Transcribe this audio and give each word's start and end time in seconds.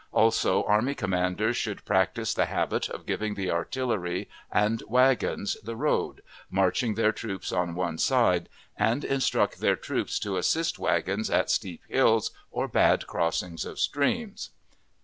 Also, 0.13 0.63
army 0.63 0.95
commanders 0.95 1.55
should 1.55 1.85
practise 1.85 2.33
the 2.33 2.47
habit 2.47 2.89
of 2.89 3.05
giving 3.05 3.35
the 3.35 3.51
artillery 3.51 4.27
and 4.51 4.81
wagons 4.87 5.57
the 5.63 5.75
road, 5.75 6.23
marching 6.49 6.95
their 6.95 7.11
troops 7.11 7.51
on 7.51 7.75
one 7.75 7.99
side, 7.99 8.49
and 8.75 9.05
instruct 9.05 9.59
their 9.59 9.75
troops 9.75 10.17
to 10.17 10.37
assist 10.37 10.79
wagons 10.79 11.29
at 11.29 11.51
steep 11.51 11.83
hills 11.87 12.31
or 12.49 12.67
bad 12.67 13.05
crossings 13.05 13.63
of 13.63 13.77
streams. 13.79 14.49